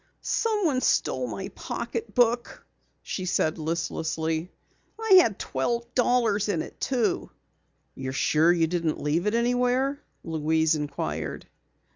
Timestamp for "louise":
10.23-10.73